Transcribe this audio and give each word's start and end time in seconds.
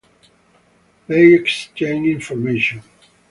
They 1.05 1.31
exchanged 1.35 2.07
information. 2.09 2.81